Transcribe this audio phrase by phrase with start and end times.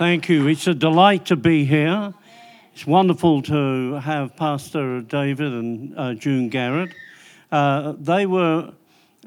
[0.00, 0.46] Thank you.
[0.46, 2.14] It's a delight to be here.
[2.72, 6.94] It's wonderful to have Pastor David and uh, June Garrett.
[7.52, 8.72] Uh, they were,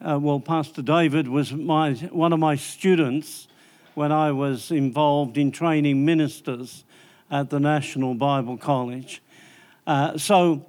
[0.02, 3.48] uh, well, Pastor David was my, one of my students
[3.94, 6.86] when I was involved in training ministers
[7.30, 9.22] at the National Bible College.
[9.86, 10.66] Uh, so,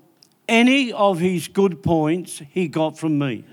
[0.46, 3.46] any of his good points he got from me.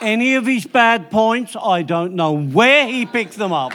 [0.00, 3.74] any of his bad points, I don't know where he picked them up.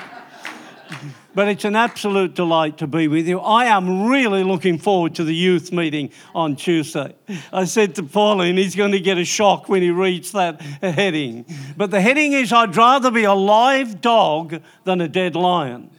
[1.36, 3.40] But it's an absolute delight to be with you.
[3.40, 7.16] I am really looking forward to the youth meeting on Tuesday.
[7.54, 11.46] I said to Pauline, he's going to get a shock when he reads that heading.
[11.78, 15.92] But the heading is I'd rather be a live dog than a dead lion.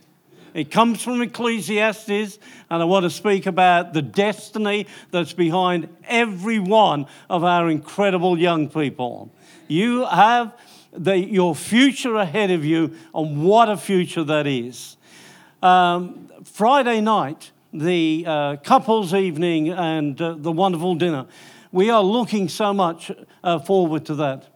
[0.52, 6.58] It comes from Ecclesiastes, and I want to speak about the destiny that's behind every
[6.58, 9.32] one of our incredible young people.
[9.68, 10.52] You have
[10.92, 14.96] the, your future ahead of you, and what a future that is.
[15.62, 21.26] Um, Friday night, the uh, couples' evening and uh, the wonderful dinner,
[21.72, 23.12] we are looking so much
[23.44, 24.46] uh, forward to that.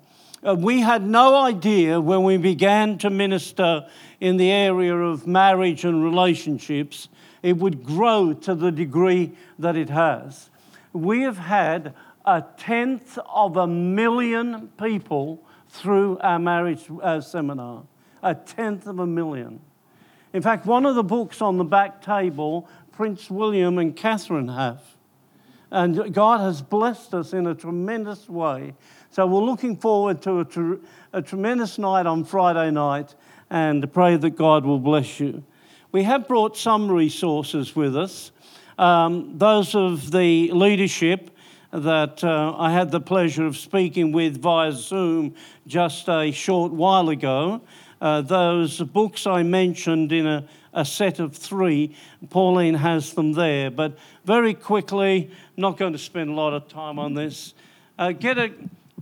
[0.47, 3.87] Uh, we had no idea when we began to minister
[4.21, 7.09] in the area of marriage and relationships,
[7.43, 10.51] it would grow to the degree that it has.
[10.93, 11.95] We have had
[12.25, 15.45] a tenth of a million people
[15.75, 17.83] through our marriage uh, seminar.
[18.23, 19.61] A tenth of a million.
[20.33, 24.81] In fact, one of the books on the back table, Prince William and Catherine have.
[25.71, 28.75] And God has blessed us in a tremendous way.
[29.11, 30.75] So we're looking forward to a, tr-
[31.13, 33.15] a tremendous night on Friday night
[33.51, 35.43] and pray that God will bless you.
[35.91, 38.31] We have brought some resources with us.
[38.79, 41.31] Um, those of the leadership
[41.75, 45.35] that uh, I had the pleasure of speaking with via Zoom
[45.67, 47.61] just a short while ago
[48.01, 51.97] uh, those books I mentioned in a, a set of three.
[52.29, 53.71] Pauline has them there.
[53.71, 57.55] But very quickly, I'm not going to spend a lot of time on this.
[57.99, 58.53] Uh, get a,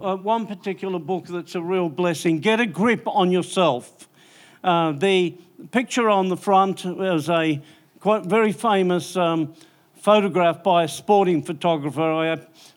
[0.01, 2.39] uh, one particular book that's a real blessing.
[2.39, 4.09] Get a grip on yourself.
[4.63, 5.37] Uh, the
[5.73, 7.61] picture on the front is a
[7.99, 9.55] quite very famous um,
[10.03, 12.03] photograph by a sporting photographer.
[12.03, 12.37] I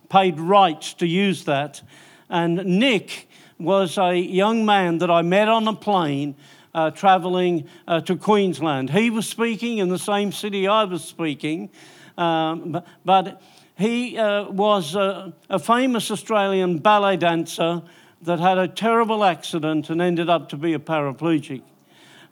[0.09, 1.81] paid rights to use that.
[2.29, 3.27] And Nick
[3.57, 6.35] was a young man that I met on a plane
[6.75, 8.91] uh, traveling uh, to Queensland.
[8.91, 11.71] He was speaking in the same city I was speaking,
[12.15, 13.41] um, but
[13.75, 17.81] he uh, was a, a, famous Australian ballet dancer
[18.21, 21.63] that had a terrible accident and ended up to be a paraplegic.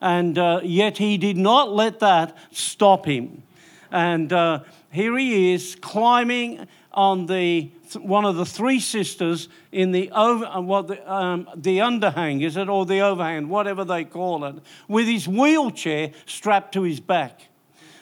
[0.02, 3.44] And uh, yet he did not let that stop him.
[3.92, 10.10] And uh, here he is climbing on the one of the three sisters in the
[10.12, 14.46] over, uh, what the, um, the underhang is it or the overhang, whatever they call
[14.46, 14.56] it,
[14.88, 17.50] with his wheelchair strapped to his back.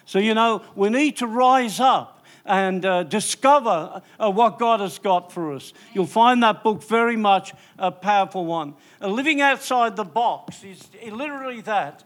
[0.06, 5.00] So you know we need to rise up and uh, discover uh, what God has
[5.00, 5.74] got for us.
[5.94, 8.74] You'll find that book very much a powerful one.
[9.01, 12.03] Uh, living outside the box is literally that.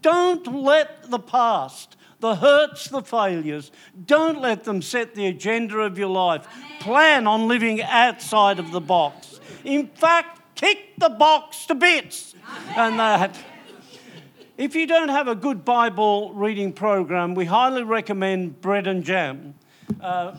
[0.00, 3.70] Don't let the past the hurts, the failures.
[4.06, 6.48] Don't let them set the agenda of your life.
[6.80, 9.40] Plan on living outside of the box.
[9.62, 12.34] In fact, kick the box to bits.
[12.76, 13.36] And that.
[14.56, 19.54] If you don't have a good Bible reading program, we highly recommend Bread and Jam.
[20.00, 20.34] Uh,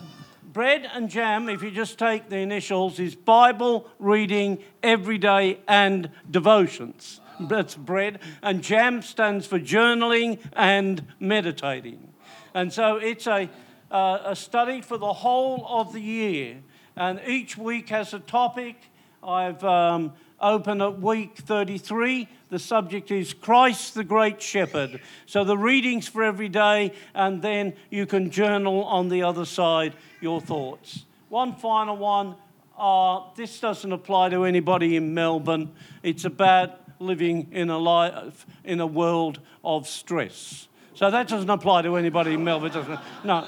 [0.52, 6.10] bread and Jam, if you just take the initials, is Bible reading every day and
[6.28, 12.12] devotions that's bread, and jam stands for journaling and meditating.
[12.54, 13.50] And so it's a,
[13.90, 16.58] uh, a study for the whole of the year,
[16.96, 18.76] and each week has a topic.
[19.22, 22.28] I've um, opened at week 33.
[22.48, 25.00] The subject is Christ the Great Shepherd.
[25.26, 29.94] So the readings for every day, and then you can journal on the other side
[30.20, 31.04] your thoughts.
[31.28, 32.36] One final one.
[32.78, 35.72] Uh, this doesn't apply to anybody in Melbourne.
[36.02, 40.68] It's about living in a, life, in a world of stress.
[40.94, 42.98] So that doesn't apply to anybody in Melbourne, does it?
[43.24, 43.46] No.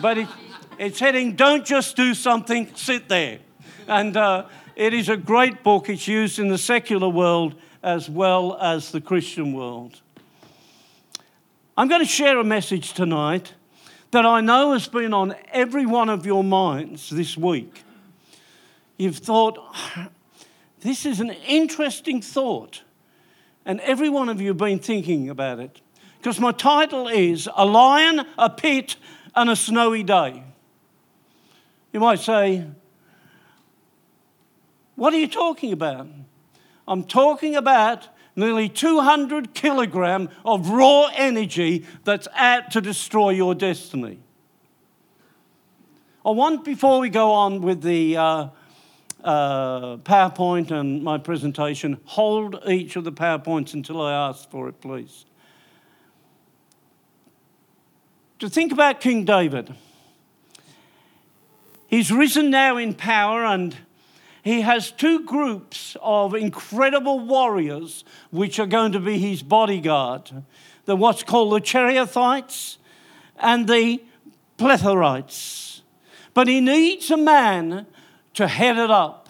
[0.00, 0.28] But it,
[0.78, 3.38] it's heading, don't just do something, sit there.
[3.86, 5.88] And uh, it is a great book.
[5.88, 10.00] It's used in the secular world as well as the Christian world.
[11.76, 13.52] I'm going to share a message tonight
[14.10, 17.84] that I know has been on every one of your minds this week.
[18.96, 19.58] You've thought,
[20.86, 22.82] this is an interesting thought.
[23.64, 25.80] And every one of you have been thinking about it.
[26.18, 28.96] Because my title is A Lion, a Pit,
[29.34, 30.44] and a Snowy Day.
[31.92, 32.66] You might say,
[34.94, 36.06] What are you talking about?
[36.86, 44.20] I'm talking about nearly 200 kilogram of raw energy that's out to destroy your destiny.
[46.24, 48.48] I want, before we go on with the uh,
[49.26, 54.80] uh, PowerPoint and my presentation, hold each of the PowerPoints until I ask for it,
[54.80, 55.24] please.
[58.38, 59.74] To think about King David.
[61.88, 63.76] He's risen now in power and
[64.44, 70.44] he has two groups of incredible warriors which are going to be his bodyguard.
[70.84, 72.76] The what's called the Cherethites
[73.38, 74.02] and the
[74.56, 75.80] Pelethites.
[76.32, 77.86] But he needs a man
[78.36, 79.28] to head it up.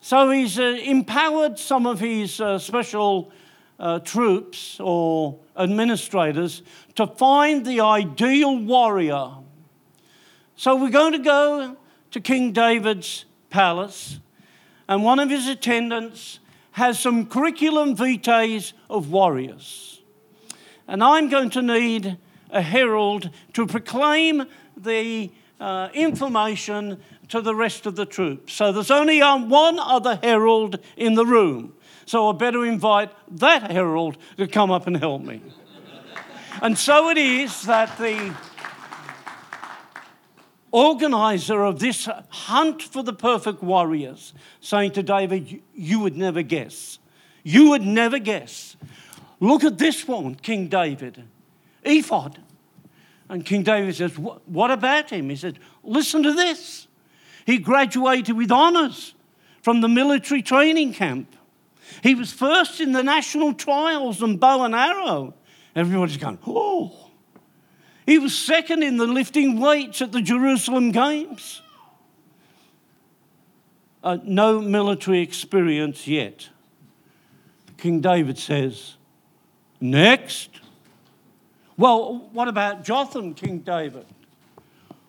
[0.00, 3.30] So he's uh, empowered some of his uh, special
[3.78, 6.62] uh, troops or administrators
[6.96, 9.30] to find the ideal warrior
[10.58, 11.76] so we're going to go
[12.10, 14.18] to King David's palace,
[14.88, 16.40] and one of his attendants
[16.72, 20.02] has some curriculum vitae of warriors.
[20.88, 22.18] And I'm going to need
[22.50, 24.46] a herald to proclaim
[24.76, 25.30] the
[25.60, 28.52] uh, information to the rest of the troops.
[28.54, 31.74] So there's only um, one other herald in the room.
[32.06, 35.42] So I better invite that herald to come up and help me.
[36.62, 38.34] and so it is that the
[40.70, 46.98] organizer of this hunt for the perfect warriors, saying to David, You would never guess.
[47.42, 48.76] You would never guess.
[49.40, 51.24] Look at this one, King David,
[51.82, 52.40] ephod.
[53.28, 55.28] And King David says, What about him?
[55.28, 56.87] He said, Listen to this.
[57.48, 59.14] He graduated with honors
[59.62, 61.34] from the military training camp.
[62.02, 65.32] He was first in the national trials on bow and arrow.
[65.74, 67.08] Everybody's going, Oh,
[68.04, 71.62] he was second in the lifting weights at the Jerusalem Games.
[74.04, 76.50] Uh, no military experience yet.
[77.78, 78.96] King David says,
[79.80, 80.50] Next.
[81.78, 84.04] Well, what about Jotham, King David?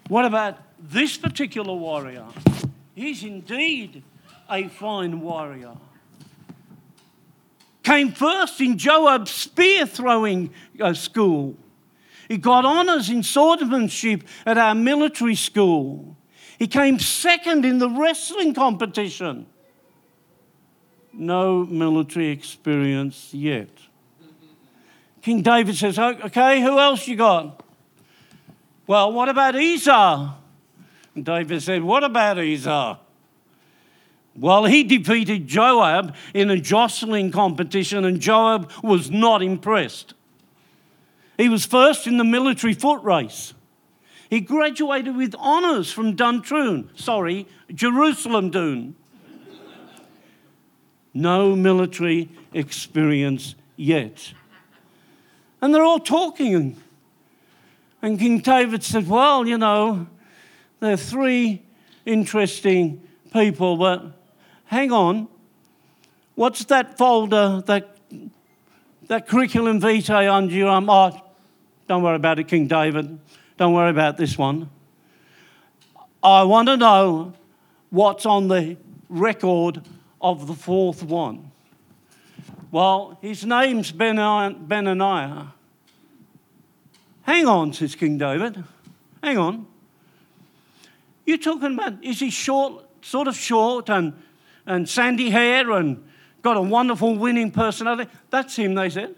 [0.08, 2.26] What about this particular warrior?
[2.96, 4.04] He's indeed
[4.50, 5.74] a fine warrior.
[7.84, 11.56] Came first in Joab's spear throwing uh, school.
[12.28, 16.16] He got honours in swordsmanship at our military school.
[16.60, 19.48] He came second in the wrestling competition.
[21.14, 23.70] No military experience yet.
[25.22, 27.64] King David says, Okay, who else you got?
[28.86, 30.34] Well, what about Esau?
[31.24, 32.98] David said, What about Esau?
[34.36, 40.14] Well, he defeated Joab in a jostling competition, and Joab was not impressed.
[41.38, 43.54] He was first in the military foot race.
[44.30, 48.96] He graduated with honours from Duntroon, sorry, Jerusalem Doon.
[51.14, 54.34] No military experience yet.
[55.62, 56.82] And they're all talking.
[58.02, 60.08] And King David said, Well, you know,
[60.80, 61.64] there are three
[62.06, 64.06] interesting people, but
[64.66, 65.28] hang on.
[66.36, 67.98] What's that folder, that,
[69.08, 70.90] that curriculum vitae on your arm?
[70.90, 71.20] Oh,
[71.88, 73.20] don't worry about it, King David.
[73.58, 74.70] Don't worry about this one.
[76.24, 77.34] I want to know
[77.90, 78.78] what's on the
[79.10, 79.82] record
[80.22, 81.52] of the fourth one.
[82.72, 85.54] Well, his name's Benaiah.
[87.24, 88.64] Hang on, says King David.
[89.24, 89.68] Hang on.
[91.30, 94.14] You're talking about, is he short, sort of short and,
[94.66, 96.04] and sandy hair and
[96.42, 98.10] got a wonderful winning personality?
[98.32, 99.14] That's him, they said.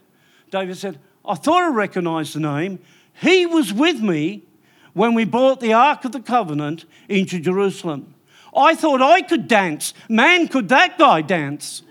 [0.50, 2.80] David said, I thought I recognized the name.
[3.14, 4.44] He was with me
[4.92, 8.14] when we brought the Ark of the Covenant into Jerusalem.
[8.54, 9.94] I thought I could dance.
[10.10, 11.82] Man, could that guy dance?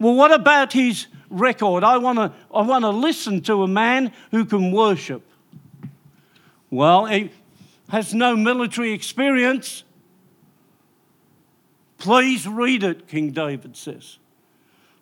[0.00, 1.84] well, what about his record?
[1.84, 5.22] I want to I wanna listen to a man who can worship.
[6.70, 7.06] Well,
[7.92, 9.84] has no military experience.
[11.98, 14.18] Please read it, King David says.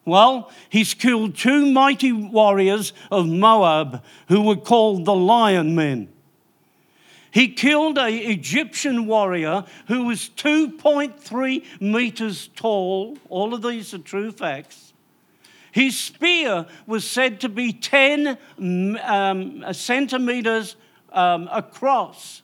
[0.05, 6.09] Well, he's killed two mighty warriors of Moab who were called the Lion Men.
[7.31, 13.17] He killed an Egyptian warrior who was 2.3 meters tall.
[13.29, 14.95] All of these are true facts.
[15.71, 18.37] His spear was said to be 10
[19.01, 20.75] um, centimeters
[21.13, 22.43] um, across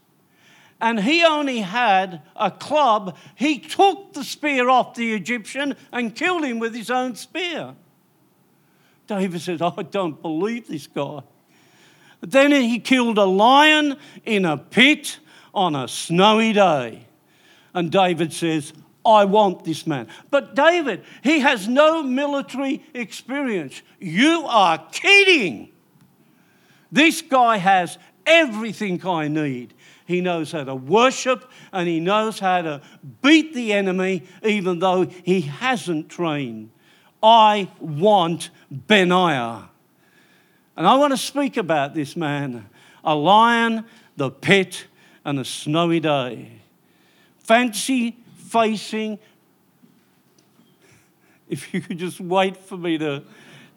[0.80, 6.44] and he only had a club, he took the spear off the Egyptian and killed
[6.44, 7.74] him with his own spear.
[9.06, 11.20] David says, oh, I don't believe this guy.
[12.20, 15.18] Then he killed a lion in a pit
[15.54, 17.06] on a snowy day.
[17.72, 18.72] And David says,
[19.04, 20.08] I want this man.
[20.30, 23.82] But David, he has no military experience.
[24.00, 25.70] You are kidding.
[26.90, 29.74] This guy has everything I need.
[30.06, 32.80] He knows how to worship and he knows how to
[33.22, 36.70] beat the enemy, even though he hasn't trained.
[37.22, 39.68] I want Benaiah.
[40.76, 42.68] And I want to speak about this man
[43.02, 43.84] a lion,
[44.16, 44.86] the pit,
[45.24, 46.60] and a snowy day.
[47.38, 49.18] Fancy facing,
[51.48, 53.22] if you could just wait for me to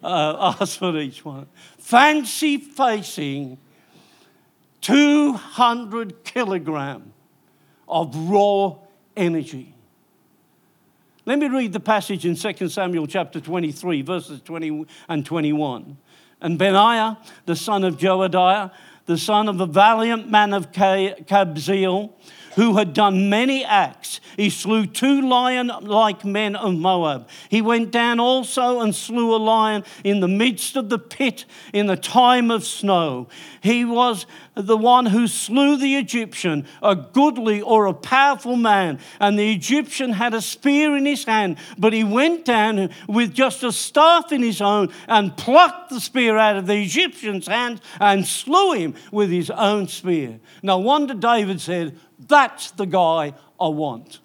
[0.03, 1.47] uh, ask for each one.
[1.77, 3.57] Fancy facing
[4.81, 7.13] 200 kilogram
[7.87, 8.75] of raw
[9.17, 9.73] energy.
[11.25, 15.97] Let me read the passage in 2 Samuel chapter 23, verses 20 and 21.
[16.41, 18.71] And Benaiah, the son of Jehoiada,
[19.05, 22.13] the son of a valiant man of Kabzeel,
[22.55, 24.19] who had done many acts.
[24.35, 27.27] He slew two lion like men of Moab.
[27.49, 31.87] He went down also and slew a lion in the midst of the pit in
[31.87, 33.27] the time of snow.
[33.61, 34.25] He was
[34.55, 38.99] the one who slew the Egyptian, a goodly or a powerful man.
[39.19, 43.63] And the Egyptian had a spear in his hand, but he went down with just
[43.63, 48.25] a staff in his own and plucked the spear out of the Egyptian's hand and
[48.25, 50.39] slew him with his own spear.
[50.61, 51.97] No wonder David said,
[52.27, 54.19] That's the guy I want.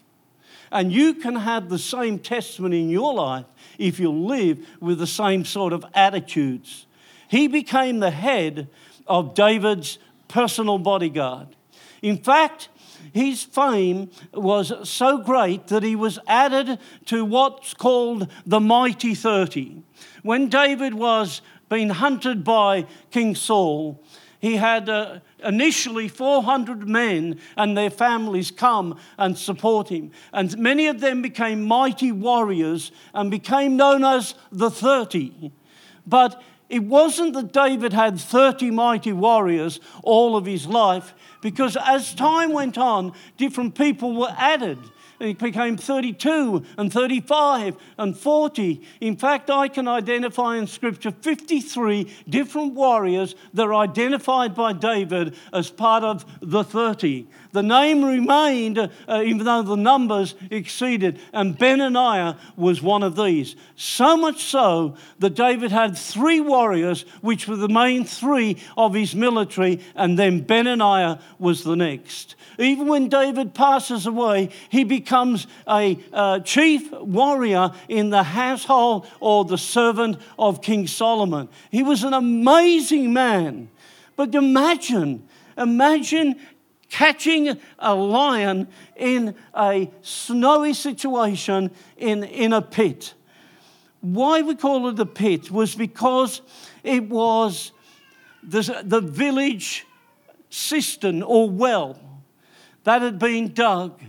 [0.72, 3.46] And you can have the same testimony in your life
[3.78, 6.86] if you live with the same sort of attitudes.
[7.28, 8.68] He became the head
[9.06, 11.48] of David's personal bodyguard.
[12.02, 12.68] In fact,
[13.12, 19.82] his fame was so great that he was added to what's called the Mighty Thirty.
[20.22, 24.02] When David was being hunted by King Saul,
[24.40, 30.10] he had uh, initially 400 men and their families come and support him.
[30.32, 35.52] And many of them became mighty warriors and became known as the 30.
[36.06, 42.14] But it wasn't that David had 30 mighty warriors all of his life, because as
[42.14, 44.78] time went on, different people were added.
[45.20, 48.82] It became 32 and 35 and 40.
[49.00, 55.36] In fact, I can identify in Scripture 53 different warriors that are identified by David
[55.52, 57.28] as part of the 30.
[57.52, 63.54] The name remained, uh, even though the numbers exceeded, and Benaniah was one of these.
[63.76, 69.14] So much so that David had three warriors, which were the main three of his
[69.14, 72.34] military, and then Benaniah was the next.
[72.58, 75.03] Even when David passes away, he becomes
[75.68, 81.48] a uh, chief warrior in the household or the servant of King Solomon.
[81.70, 83.70] He was an amazing man.
[84.16, 86.40] But imagine, imagine
[86.88, 93.14] catching a lion in a snowy situation in, in a pit.
[94.00, 96.42] Why we call it a pit was because
[96.82, 97.72] it was
[98.42, 99.86] the, the village
[100.50, 101.98] cistern or well
[102.84, 104.00] that had been dug.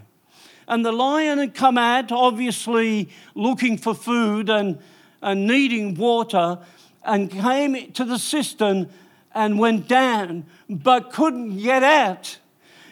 [0.68, 4.80] And the lion had come out, obviously looking for food and,
[5.22, 6.60] and needing water,
[7.04, 8.90] and came to the cistern
[9.34, 12.38] and went down, but couldn't get out.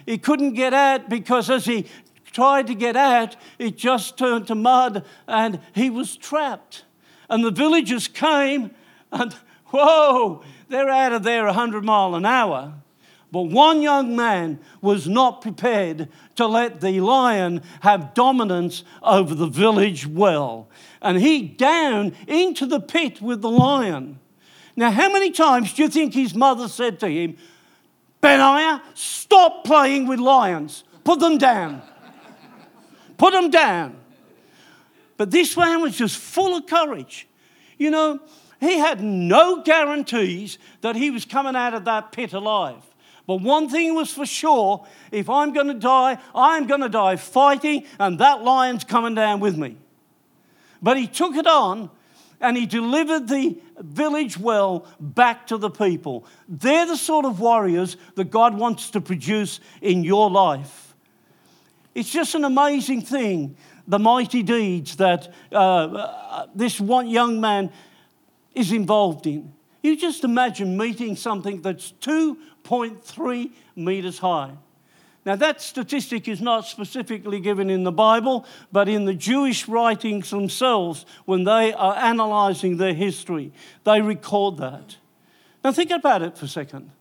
[0.06, 1.88] He couldn't get out because as he
[2.26, 6.84] tried to get out, it just turned to mud and he was trapped.
[7.30, 8.72] And the villagers came
[9.12, 9.34] and,
[9.68, 12.74] whoa, they're out of there 100 mile an hour.
[13.34, 19.48] But one young man was not prepared to let the lion have dominance over the
[19.48, 20.70] village well.
[21.02, 24.20] And he down into the pit with the lion.
[24.76, 27.38] Now, how many times do you think his mother said to him,
[28.22, 30.84] Benaiah, stop playing with lions.
[31.04, 31.82] Put them down.
[33.18, 33.96] Put them down.
[35.18, 37.28] But this man was just full of courage.
[37.80, 38.20] You know,
[38.60, 42.84] he had no guarantees that he was coming out of that pit alive.
[43.26, 47.16] But one thing was for sure if I'm going to die, I'm going to die
[47.16, 49.78] fighting, and that lion's coming down with me.
[50.82, 51.90] But he took it on
[52.42, 56.26] and he delivered the village well back to the people.
[56.50, 60.94] They're the sort of warriors that God wants to produce in your life.
[61.96, 63.56] It's just an amazing thing,
[63.88, 67.72] the mighty deeds that uh, uh this one young man
[68.54, 69.54] is involved in.
[69.84, 74.54] You just imagine meeting something that's 2.3 meters high.
[75.26, 80.30] Now, that statistic is not specifically given in the Bible, but in the Jewish writings
[80.30, 84.98] themselves, when they are analyzing their history, they record that.
[85.64, 86.92] Now, think about it for a second.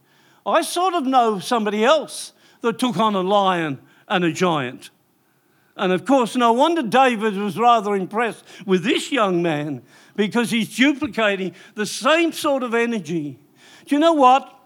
[0.44, 4.90] I sort of know somebody else that took on a lion and a giant.
[5.76, 9.82] And of course, no wonder David was rather impressed with this young man
[10.16, 13.38] because he's duplicating the same sort of energy.
[13.86, 14.58] Do you know what?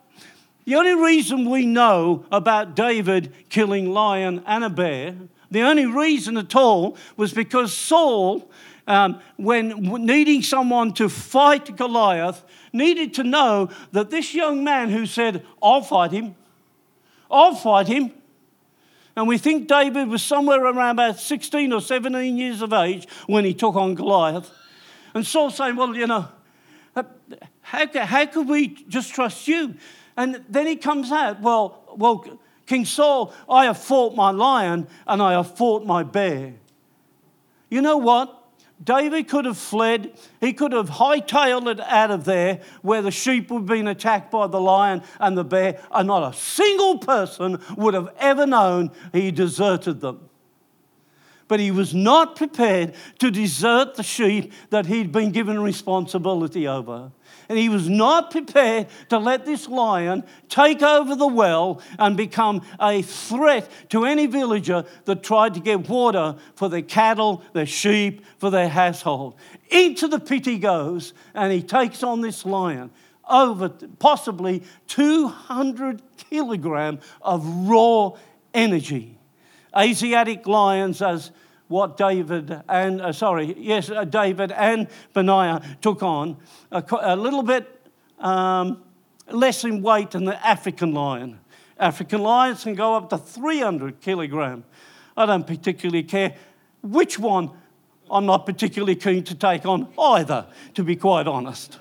[0.65, 5.15] The only reason we know about David killing lion and a bear,
[5.51, 8.51] the only reason at all was because Saul,
[8.89, 9.69] um, when
[10.05, 15.83] needing someone to fight Goliath, needed to know that this young man who said, I'll
[15.83, 16.35] fight him,
[17.31, 18.13] I'll fight him.
[19.15, 23.45] And we think David was somewhere around about 16 or 17 years of age when
[23.45, 24.51] he took on Goliath.
[25.17, 26.29] And Saul saying, Well, you know,
[26.95, 27.03] uh,
[27.63, 29.75] how, how could we just trust you?
[30.15, 35.23] And then he comes out, well, well, King Saul, I have fought my lion and
[35.23, 36.55] I have fought my bear.
[37.71, 38.45] You know what?
[38.83, 40.13] David could have fled.
[40.41, 44.47] He could have hightailed it out of there where the sheep were being attacked by
[44.49, 49.31] the lion and the bear, and not a single person would have ever known he
[49.31, 50.29] deserted them.
[51.49, 57.13] But he was not prepared to desert the sheep that he'd been given responsibility over
[57.49, 62.63] and he was not prepared to let this lion take over the well and become
[62.81, 68.25] a threat to any villager that tried to get water for their cattle, their sheep,
[68.39, 69.35] for their household.
[69.71, 72.91] Into the pit he goes, and he takes on this lion
[73.29, 78.13] over possibly 200 kilogram of raw
[78.55, 79.16] energy.
[79.77, 81.31] Asiatic lions, as
[81.69, 86.37] what David and, uh, sorry, yes, uh, David and Benaiah took on,
[86.71, 88.83] a, a little bit um,
[89.31, 91.41] less in weight than the African lion.
[91.79, 94.65] African lions can go up to 300 kilogram.
[95.17, 96.35] I don't particularly care
[96.83, 97.51] which one
[98.11, 101.79] I'm not particularly keen to take on either, to be quite honest.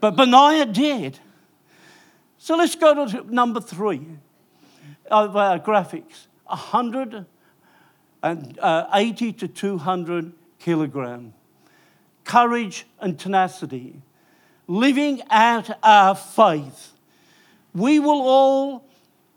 [0.00, 1.18] But Benaiah did.
[2.38, 4.06] So let's go to number three
[5.10, 7.26] of our graphics 100
[8.22, 11.32] and uh, 80 to 200 kilogram.
[12.24, 14.02] Courage and tenacity.
[14.66, 16.92] Living out our faith.
[17.74, 18.86] We will all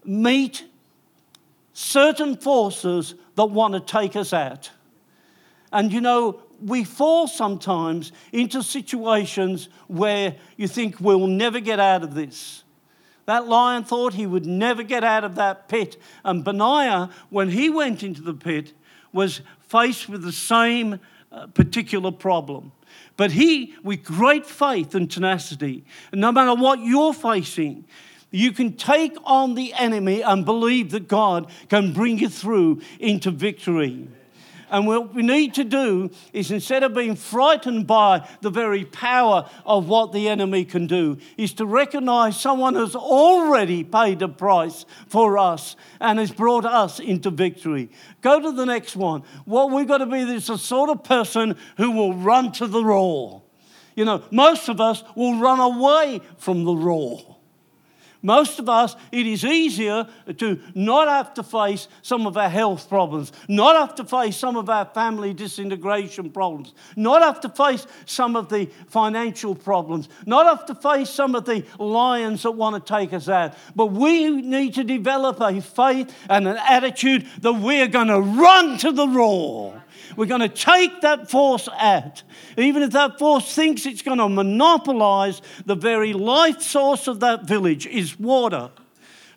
[0.04, 0.66] meet
[1.74, 4.70] certain forces that want to take us out.
[5.72, 12.04] And you know, we fall sometimes into situations where you think we'll never get out
[12.04, 12.63] of this.
[13.26, 15.98] That lion thought he would never get out of that pit.
[16.24, 18.74] And Benaiah, when he went into the pit,
[19.12, 21.00] was faced with the same
[21.32, 22.72] uh, particular problem.
[23.16, 27.86] But he, with great faith and tenacity, no matter what you're facing,
[28.32, 33.30] you can take on the enemy and believe that God can bring you through into
[33.30, 34.08] victory.
[34.74, 39.48] And what we need to do is instead of being frightened by the very power
[39.68, 44.88] of what the enemy can do, is to recognize someone has already paid a price
[45.08, 47.92] for us and has brought us into victory.
[48.22, 49.22] Go to the next one.
[49.46, 52.84] What we've got to be is the sort of person who will run to the
[52.84, 53.44] roar.
[53.96, 57.33] You know, most of us will run away from the roar.
[58.26, 60.08] Most of us, it is easier
[60.38, 64.56] to not have to face some of our health problems, not have to face some
[64.56, 70.46] of our family disintegration problems, not have to face some of the financial problems, not
[70.46, 73.56] have to face some of the lions that want to take us out.
[73.76, 78.78] But we need to develop a faith and an attitude that we're going to run
[78.78, 79.83] to the roar.
[80.16, 82.24] We're going to take that force out.
[82.58, 87.46] Even if that force thinks it's going to monopolize the very life source of that
[87.46, 88.72] village is water.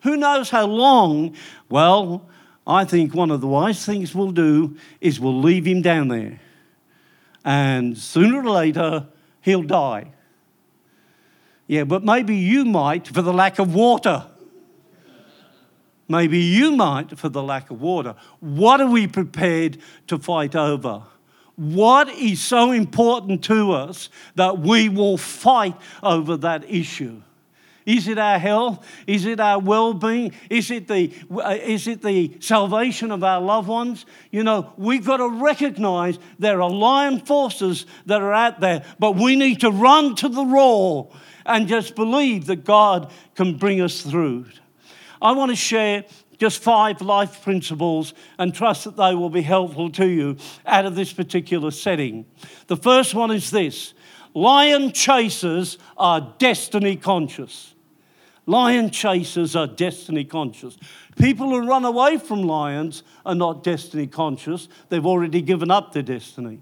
[0.03, 1.35] Who knows how long?
[1.69, 2.29] Well,
[2.67, 6.41] I think one of the wise things we'll do is we'll leave him down there.
[7.45, 9.07] And sooner or later,
[9.41, 10.13] he'll die.
[11.69, 14.27] Yeah, but maybe you might for the lack of water.
[16.09, 18.15] Maybe you might for the lack of water.
[18.41, 21.03] What are we prepared to fight over?
[21.57, 27.23] What is so important to us that we will fight over that issue?
[27.87, 28.85] Is it our health?
[29.07, 30.33] Is it our well being?
[30.51, 34.07] Is, it the, uh, is it the salvation of our loved ones?
[34.33, 39.15] You know, we've got to recognize there are lion forces that are out there, but
[39.15, 41.13] we need to run to the roar
[41.47, 44.47] and just believe that God can bring us through.
[45.21, 46.05] I want to share
[46.39, 50.95] just five life principles and trust that they will be helpful to you out of
[50.95, 52.27] this particular setting.
[52.67, 53.95] The first one is this
[54.35, 57.75] lion chasers are destiny conscious.
[58.49, 60.77] Lion chasers are destiny conscious.
[61.19, 66.03] People who run away from lions are not destiny conscious, they've already given up their
[66.03, 66.61] destiny.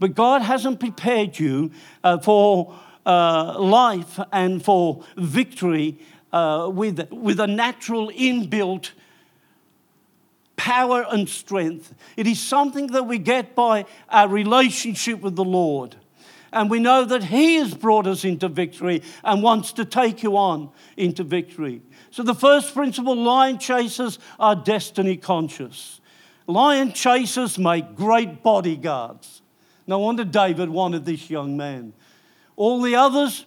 [0.00, 1.70] But God hasn't prepared you
[2.02, 2.74] uh, for
[3.06, 6.00] uh, life and for victory
[6.36, 8.90] uh, with, with a natural inbuilt
[10.56, 11.94] power and strength.
[12.16, 15.96] It is something that we get by our relationship with the Lord.
[16.52, 20.36] And we know that He has brought us into victory and wants to take you
[20.36, 21.80] on into victory.
[22.10, 26.00] So, the first principle lion chasers are destiny conscious.
[26.46, 29.42] Lion chasers make great bodyguards.
[29.86, 31.92] No wonder David wanted this young man.
[32.56, 33.44] All the others,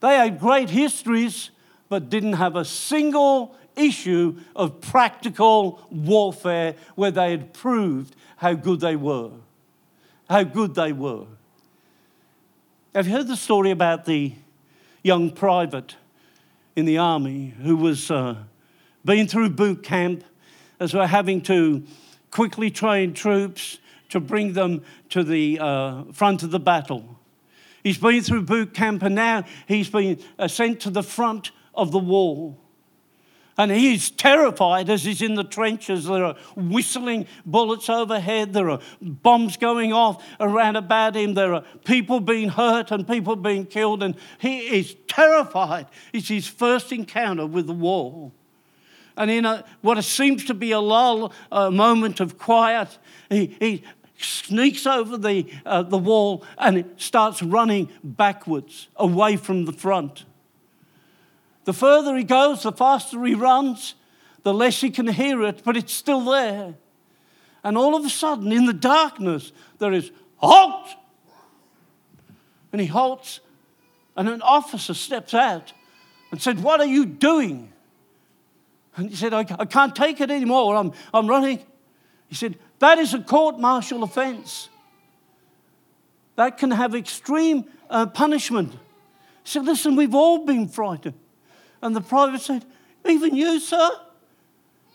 [0.00, 1.50] they had great histories,
[1.88, 8.80] but didn't have a single issue of practical warfare where they had proved how good
[8.80, 9.30] they were.
[10.28, 11.26] How good they were.
[12.94, 14.34] Have you heard the story about the
[15.02, 15.96] young private
[16.76, 18.36] in the army who was uh,
[19.04, 20.24] been through boot camp
[20.80, 21.84] as we're having to
[22.30, 23.78] quickly train troops
[24.10, 27.16] to bring them to the uh, front of the battle?
[27.82, 31.92] He's been through boot camp and now he's been uh, sent to the front of
[31.92, 32.60] the wall.
[33.56, 36.04] And he's terrified as he's in the trenches.
[36.04, 38.52] There are whistling bullets overhead.
[38.52, 41.34] There are bombs going off around about him.
[41.34, 44.04] There are people being hurt and people being killed.
[44.04, 45.86] And he is terrified.
[46.12, 48.32] It's his first encounter with the wall.
[49.16, 52.96] And in a, what seems to be a lull, a moment of quiet,
[53.28, 53.82] he, he
[54.20, 60.24] sneaks over the, uh, the wall and starts running backwards away from the front.
[61.68, 63.94] The further he goes, the faster he runs,
[64.42, 66.72] the less he can hear it, but it's still there.
[67.62, 70.88] And all of a sudden, in the darkness, there is halt!
[72.72, 73.40] And he halts,
[74.16, 75.74] and an officer steps out
[76.30, 77.70] and said, What are you doing?
[78.96, 80.74] And he said, I, I can't take it anymore.
[80.74, 81.58] I'm, I'm running.
[82.28, 84.70] He said, That is a court martial offense.
[86.36, 88.72] That can have extreme uh, punishment.
[88.72, 88.78] He
[89.50, 91.27] said, Listen, we've all been frightened.
[91.82, 92.64] And the private said,
[93.06, 93.90] Even you, sir?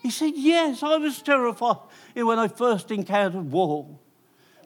[0.02, 1.78] He said, Yes, I was terrified
[2.14, 3.98] when I first encountered war.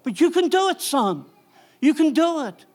[0.02, 1.26] But you can do it, son.
[1.80, 2.66] You can do it.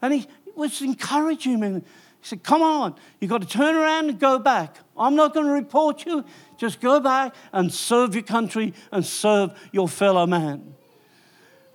[0.00, 1.74] And he was encouraging him.
[1.80, 1.82] He
[2.22, 4.76] said, Come on, you've got to turn around and go back.
[4.96, 6.24] I'm not going to report you.
[6.56, 10.74] Just go back and serve your country and serve your fellow man.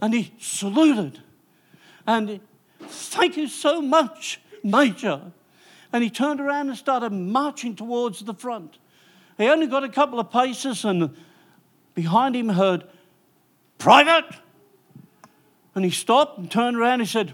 [0.02, 1.20] And he saluted.
[2.08, 2.40] And
[2.80, 5.32] thank you so much, Major.
[5.92, 8.78] And he turned around and started marching towards the front.
[9.38, 11.16] He only got a couple of paces, and
[11.94, 12.86] behind him heard,
[13.78, 14.26] Private!
[15.74, 17.34] And he stopped and turned around and said,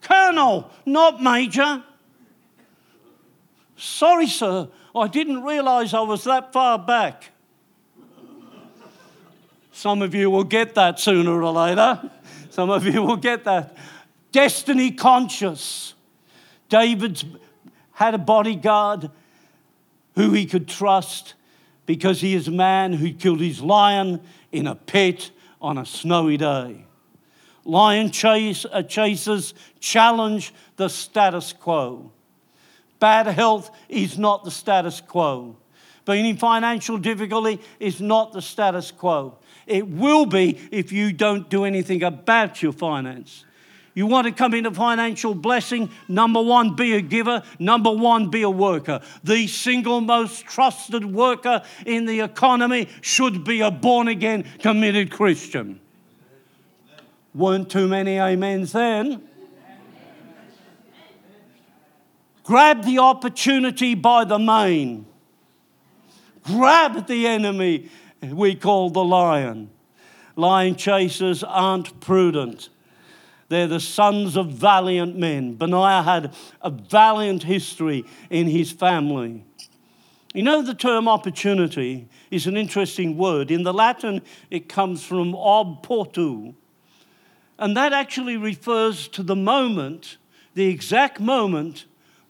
[0.00, 1.82] Colonel, not Major.
[3.76, 7.30] Sorry, sir, I didn't realize I was that far back.
[9.70, 12.10] Some of you will get that sooner or later.
[12.48, 13.76] Some of you will get that.
[14.32, 15.92] Destiny conscious.
[16.68, 17.24] David's
[17.92, 19.10] had a bodyguard
[20.14, 21.34] who he could trust
[21.86, 24.20] because he is a man who killed his lion
[24.52, 26.84] in a pit on a snowy day.
[27.64, 32.12] Lion chase, uh, chasers challenge the status quo.
[32.98, 35.56] Bad health is not the status quo.
[36.04, 39.38] Being in financial difficulty is not the status quo.
[39.66, 43.44] It will be if you don't do anything about your finance.
[43.96, 45.88] You want to come into financial blessing?
[46.06, 47.42] Number one, be a giver.
[47.58, 49.00] Number one, be a worker.
[49.24, 55.80] The single most trusted worker in the economy should be a born again, committed Christian.
[57.34, 59.26] Weren't too many amens then.
[62.44, 65.06] Grab the opportunity by the mane.
[66.42, 67.88] Grab the enemy
[68.20, 69.70] we call the lion.
[70.36, 72.68] Lion chasers aren't prudent.
[73.48, 75.54] They're the sons of valiant men.
[75.54, 79.44] Benaiah had a valiant history in his family.
[80.34, 83.50] You know, the term opportunity is an interesting word.
[83.50, 86.54] In the Latin, it comes from ob portu.
[87.58, 90.18] And that actually refers to the moment,
[90.54, 91.86] the exact moment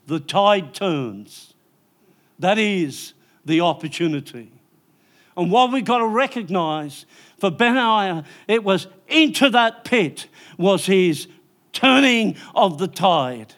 [0.07, 1.55] the tide turns.
[2.38, 4.52] That is the opportunity.
[5.37, 7.07] And what we've got to recognize
[7.38, 11.28] for Benaiah, it was into that pit was his
[11.72, 13.54] turning of the tide.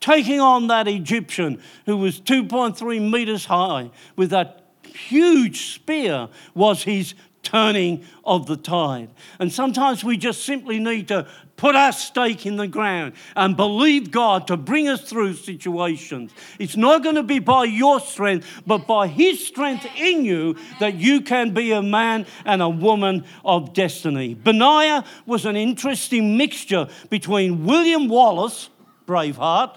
[0.00, 7.14] Taking on that Egyptian who was 2.3 meters high with that huge spear was his
[7.42, 9.10] turning of the tide.
[9.38, 11.26] And sometimes we just simply need to
[11.60, 16.32] put our stake in the ground and believe God to bring us through situations.
[16.58, 20.94] It's not going to be by your strength, but by His strength in you that
[20.94, 24.32] you can be a man and a woman of destiny.
[24.32, 28.70] Benaiah was an interesting mixture between William Wallace,
[29.06, 29.76] Braveheart,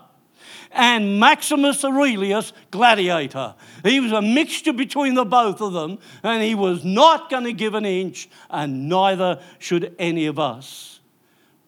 [0.71, 3.55] and Maximus Aurelius, gladiator.
[3.83, 7.53] He was a mixture between the both of them, and he was not going to
[7.53, 10.92] give an inch, and neither should any of us.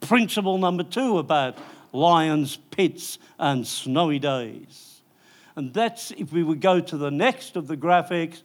[0.08, 1.58] Principle number two about
[1.92, 5.02] lions, pits, and snowy days.
[5.56, 8.44] And that's, if we would go to the next of the graphics,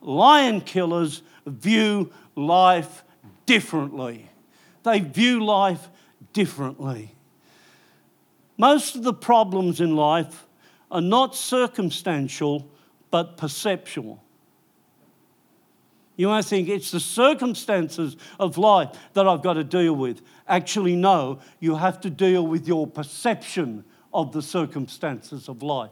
[0.00, 3.02] lion killers view life
[3.46, 4.30] differently.
[4.84, 5.88] They view life
[6.32, 7.14] differently.
[8.56, 10.46] Most of the problems in life
[10.90, 12.68] are not circumstantial,
[13.10, 14.22] but perceptual.
[16.16, 20.22] You might think it's the circumstances of life that I've got to deal with.
[20.46, 25.90] Actually, no, you have to deal with your perception of the circumstances of life.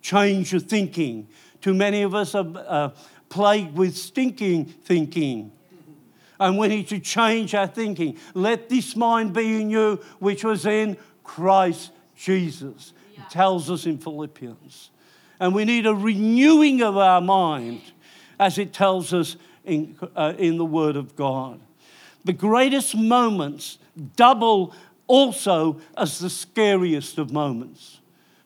[0.00, 1.28] Change your thinking.
[1.60, 2.90] Too many of us are uh,
[3.28, 5.52] plagued with stinking thinking.
[6.40, 8.18] And we need to change our thinking.
[8.34, 12.92] Let this mind be in you, which was in Christ Jesus.
[13.14, 14.90] It tells us in Philippians.
[15.38, 17.80] And we need a renewing of our mind,
[18.40, 21.60] as it tells us in, uh, in the Word of God.
[22.24, 23.78] The greatest moments
[24.16, 24.74] double
[25.06, 28.00] also as the scariest of moments.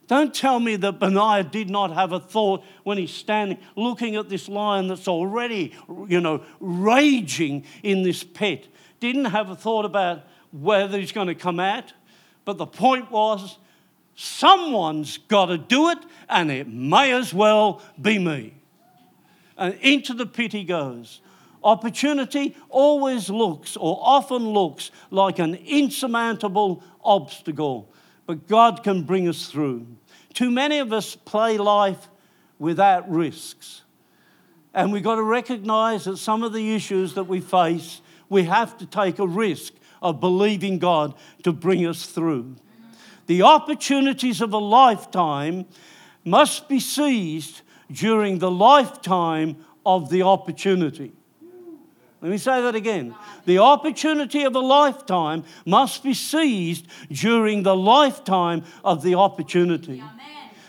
[0.06, 4.28] Don't tell me that Benaiah did not have a thought when he's standing looking at
[4.28, 5.74] this lion that's already,
[6.06, 8.68] you know, raging in this pit.
[9.00, 11.92] Didn't have a thought about whether he's going to come out.
[12.44, 13.58] But the point was,
[14.14, 15.98] someone's got to do it,
[16.28, 18.55] and it may as well be me.
[19.56, 21.20] And into the pit he goes.
[21.64, 27.92] Opportunity always looks, or often looks, like an insurmountable obstacle
[28.26, 29.86] but God can bring us through.
[30.34, 32.08] Too many of us play life
[32.58, 33.82] without risks.
[34.74, 38.76] And we've got to recognize that some of the issues that we face, we have
[38.78, 41.14] to take a risk of believing God
[41.44, 42.56] to bring us through.
[43.26, 45.66] The opportunities of a lifetime
[46.24, 51.12] must be seized during the lifetime of the opportunity.
[52.20, 53.14] Let me say that again.
[53.44, 60.02] The opportunity of a lifetime must be seized during the lifetime of the opportunity.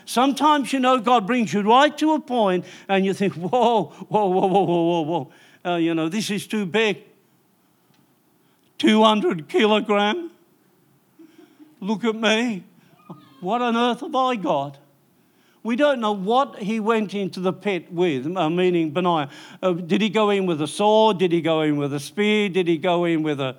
[0.05, 4.27] Sometimes, you know, God brings you right to a point and you think, whoa, whoa,
[4.27, 5.31] whoa, whoa, whoa, whoa, whoa.
[5.65, 7.03] Uh, you know, this is too big.
[8.77, 10.31] 200 kilogram.
[11.79, 12.63] Look at me.
[13.41, 14.77] What on earth have I got?
[15.67, 19.29] We don't know what he went into the pit with, uh, meaning Benaiah.
[19.61, 21.17] Uh, did he go in with a sword?
[21.17, 22.47] Did he go in with a spear?
[22.47, 23.57] Did he go in with a,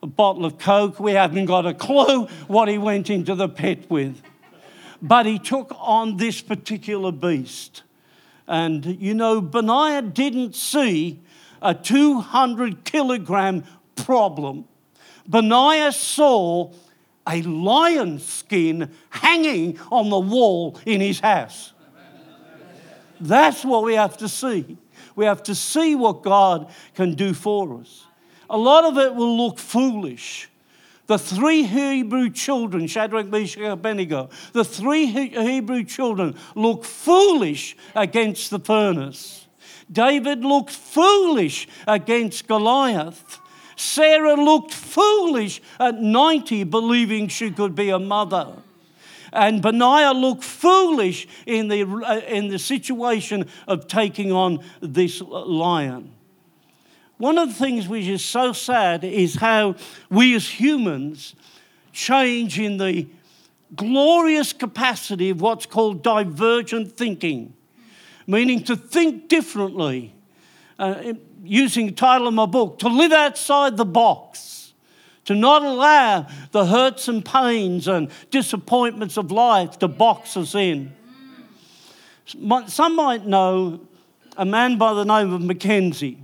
[0.00, 1.00] a bottle of Coke?
[1.00, 4.22] We haven't got a clue what he went into the pit with.
[5.02, 7.82] But he took on this particular beast.
[8.46, 11.18] And you know, Benaiah didn't see
[11.60, 13.64] a 200 kilogram
[13.96, 14.64] problem.
[15.28, 16.72] Benaiah saw
[17.28, 21.72] a lion skin hanging on the wall in his house.
[23.20, 24.78] That's what we have to see.
[25.16, 28.06] We have to see what God can do for us.
[28.48, 30.48] A lot of it will look foolish.
[31.06, 38.50] The three Hebrew children, Shadrach, Meshach, and Abednego, the three Hebrew children look foolish against
[38.50, 39.46] the furnace.
[39.90, 43.40] David looked foolish against Goliath.
[43.78, 48.54] Sarah looked foolish at 90, believing she could be a mother.
[49.32, 56.12] And Benaiah looked foolish in the, uh, in the situation of taking on this lion.
[57.18, 59.76] One of the things which is so sad is how
[60.10, 61.36] we as humans
[61.92, 63.06] change in the
[63.76, 67.54] glorious capacity of what's called divergent thinking,
[68.26, 70.14] meaning to think differently.
[70.78, 74.74] Uh, using the title of my book, to live outside the box,
[75.24, 80.94] to not allow the hurts and pains and disappointments of life to box us in.
[82.66, 83.80] Some might know
[84.36, 86.18] a man by the name of Mackenzie.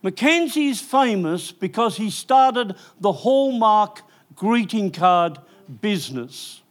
[0.00, 4.02] Mackenzie is famous because he started the Hallmark
[4.36, 5.38] greeting card
[5.80, 6.62] business.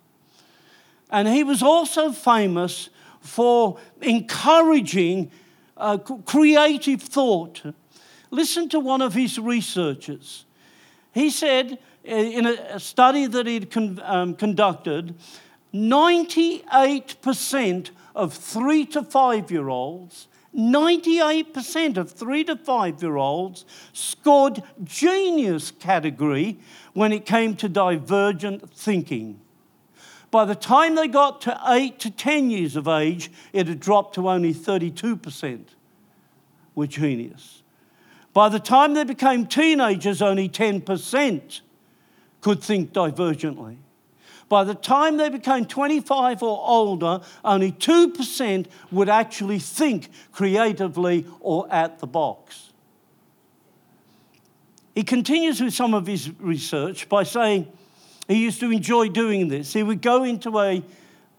[1.09, 5.29] And he was also famous for encouraging
[5.77, 7.63] uh, creative thought
[8.31, 10.45] Listen to one of his researchers.
[11.13, 15.15] He said uh, in a study that he'd con- um, conducted,
[15.73, 24.61] 98% of three to five year olds, 98% of three to five year olds scored
[24.83, 26.59] genius category
[26.93, 29.39] when it came to divergent thinking.
[30.37, 34.13] By the time they got to 8 to 10 years of age, it had dropped
[34.13, 35.63] to only 32%
[36.75, 37.63] were genius.
[38.33, 41.61] By the time they became teenagers, only 10%
[42.41, 43.77] could think divergently.
[44.47, 51.65] By the time they became 25 or older, only 2% would actually think creatively or
[51.71, 52.73] at the box.
[54.93, 57.71] He continues with some of his research by saying
[58.27, 59.73] he used to enjoy doing this.
[59.73, 60.83] He would go into a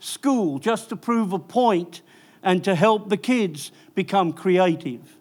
[0.00, 2.02] school just to prove a point
[2.42, 5.16] and to help the kids become creative.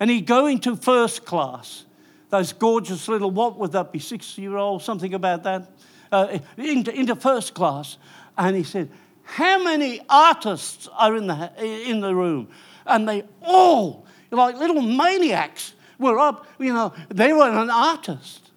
[0.00, 1.84] And he'd go into first class,
[2.30, 5.70] those gorgeous little, what would that be, six year old, something about that,
[6.12, 7.98] uh, into, into first class.
[8.36, 8.90] And he said,
[9.24, 12.48] How many artists are in the, in the room?
[12.86, 18.47] And they all, like little maniacs, were up, you know, they were an artist.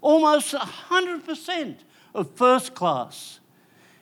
[0.00, 1.76] Almost 100%
[2.14, 3.40] of first class.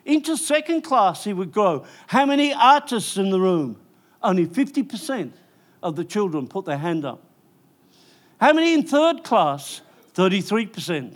[0.05, 1.85] Into second class, he would go.
[2.07, 3.79] How many artists in the room?
[4.23, 5.31] Only 50%
[5.83, 7.21] of the children put their hand up.
[8.39, 9.81] How many in third class?
[10.15, 11.15] 33%.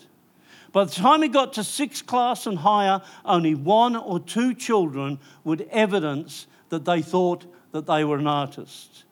[0.72, 5.20] By the time he got to sixth class and higher, only one or two children
[5.44, 9.04] would evidence that they thought that they were an artist.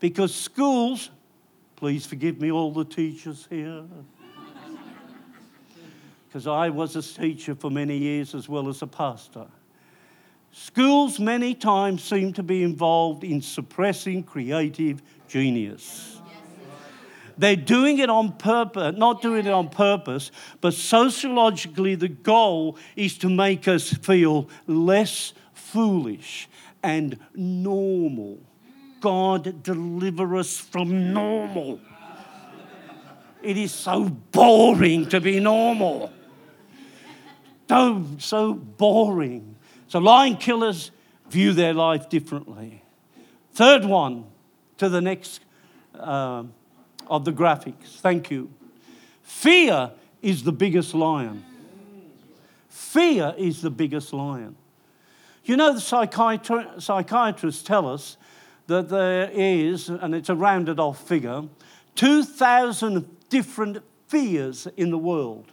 [0.00, 1.10] Because schools,
[1.76, 3.84] please forgive me, all the teachers here,
[6.30, 9.46] because I was a teacher for many years as well as a pastor.
[10.52, 16.20] Schools many times seem to be involved in suppressing creative genius.
[17.36, 23.18] They're doing it on purpose, not doing it on purpose, but sociologically, the goal is
[23.18, 26.48] to make us feel less foolish
[26.80, 28.38] and normal.
[29.00, 31.80] God, deliver us from normal.
[33.42, 36.12] It is so boring to be normal.
[37.70, 39.54] So, so boring.
[39.88, 40.90] So, lion killers
[41.28, 42.82] view their life differently.
[43.52, 44.24] Third one
[44.78, 45.40] to the next.
[45.94, 46.52] Um,
[47.10, 47.98] of the graphics.
[47.98, 48.50] Thank you.
[49.22, 49.90] Fear
[50.22, 51.44] is the biggest lion.
[52.68, 54.54] Fear is the biggest lion.
[55.44, 58.16] You know, the psychiatri- psychiatrists tell us
[58.68, 61.42] that there is, and it's a rounded off figure,
[61.96, 65.46] 2,000 different fears in the world.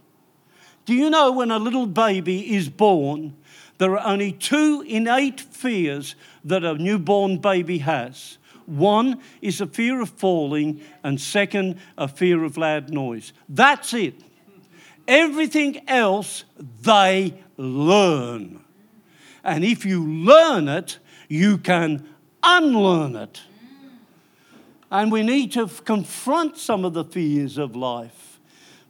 [0.87, 3.35] Do you know when a little baby is born,
[3.77, 8.37] there are only two innate fears that a newborn baby has?
[8.65, 13.33] One is a fear of falling, and second, a fear of loud noise.
[13.49, 14.15] That's it.
[15.09, 16.45] Everything else
[16.81, 18.63] they learn.
[19.43, 22.07] And if you learn it, you can
[22.41, 23.41] unlearn it.
[24.89, 28.26] And we need to confront some of the fears of life.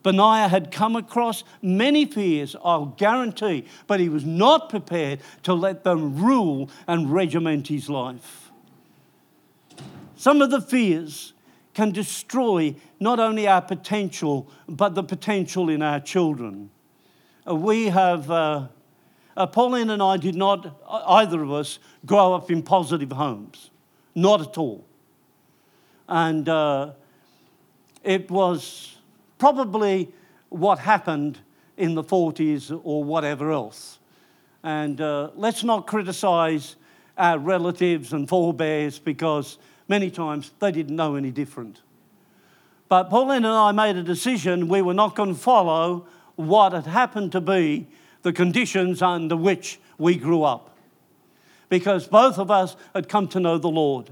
[0.08, 5.84] Benaiah had come across many fears, I'll guarantee, but he was not prepared to let
[5.84, 8.50] them rule and regiment his life.
[10.16, 11.34] Some of the fears
[11.74, 16.70] can destroy not only our potential, but the potential in our children.
[17.46, 18.68] Uh, we have, uh,
[19.36, 23.72] uh, Pauline and I did not, either of us, grow up in positive homes.
[24.16, 24.86] Not at all.
[26.08, 26.92] And uh,
[28.06, 28.97] it was
[29.38, 30.12] probably
[30.50, 31.40] what happened
[31.78, 34.00] in the 40s or whatever else.
[34.64, 36.76] And uh, let's not criticize
[37.18, 41.82] our relatives and forebears because many times they didn't know any different.
[42.90, 46.86] But Pauline and I made a decision we were not going to follow what had
[46.86, 47.88] happened to be
[48.22, 50.76] the conditions under which we grew up.
[51.70, 54.10] Because both of us had come to know the Lord.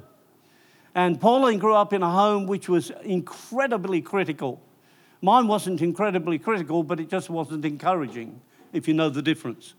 [0.94, 4.62] And Pauline grew up in a home which was incredibly critical.
[5.22, 8.42] Mine wasn't incredibly critical, but it just wasn't encouraging,
[8.74, 9.74] if you know the difference.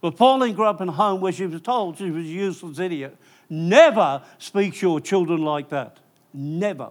[0.00, 2.78] But Pauline grew up in a home where she was told she was a useless
[2.78, 3.16] idiot.
[3.48, 5.98] Never speak to your children like that.
[6.32, 6.90] Never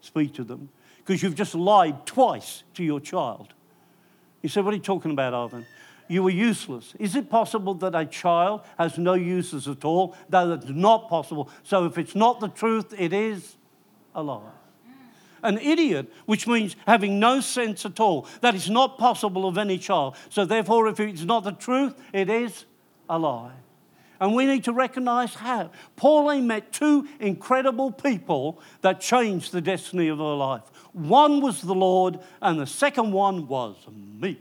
[0.00, 3.54] speak to them because you've just lied twice to your child.
[4.40, 5.64] You said, What are you talking about, Arvin?
[6.08, 6.94] You were useless.
[6.98, 10.14] Is it possible that a child has no uses at all?
[10.28, 11.48] That's not possible.
[11.62, 13.56] So if it's not the truth, it is
[14.14, 14.42] a lie.
[15.42, 18.26] An idiot, which means having no sense at all.
[18.40, 20.16] That is not possible of any child.
[20.28, 22.64] So therefore, if it's not the truth, it is
[23.08, 23.52] a lie.
[24.20, 25.72] And we need to recognize how.
[25.96, 30.62] Pauline met two incredible people that changed the destiny of her life.
[30.92, 34.38] One was the Lord, and the second one was me.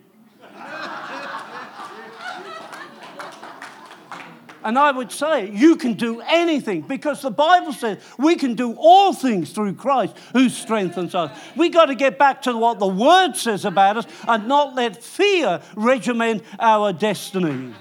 [4.64, 8.74] And I would say, you can do anything because the Bible says we can do
[8.78, 11.38] all things through Christ who strengthens us.
[11.56, 15.02] We got to get back to what the Word says about us and not let
[15.02, 17.74] fear regiment our destiny.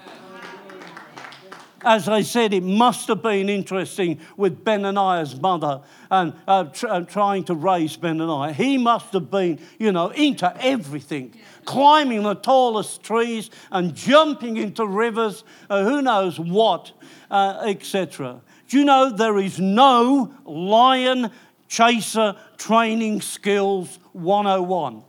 [1.82, 7.00] As I said, it must have been interesting with Benaiah's mother and uh, tr- uh,
[7.02, 8.52] trying to raise Benaniah.
[8.52, 14.86] He must have been, you know, into everything, climbing the tallest trees and jumping into
[14.86, 16.92] rivers, uh, who knows what,
[17.30, 18.42] uh, etc.
[18.68, 21.30] Do you know there is no lion
[21.68, 25.04] chaser training skills 101?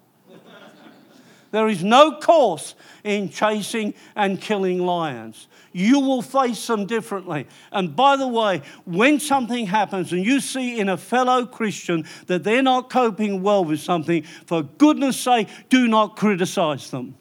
[1.51, 5.47] There is no course in chasing and killing lions.
[5.73, 7.47] You will face them differently.
[7.71, 12.43] And by the way, when something happens and you see in a fellow Christian that
[12.43, 17.15] they're not coping well with something, for goodness sake, do not criticize them.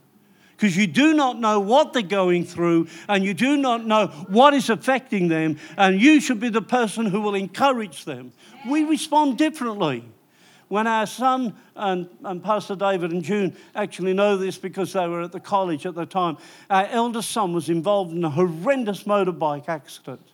[0.57, 4.53] Because you do not know what they're going through and you do not know what
[4.53, 8.33] is affecting them, and you should be the person who will encourage them.
[8.69, 10.05] We respond differently
[10.71, 15.23] when our son and, and, Pastor David and June actually know this because they were
[15.23, 16.39] at the college at the time,
[16.71, 20.25] our eldest son was involved in a horrendous motorbike accident.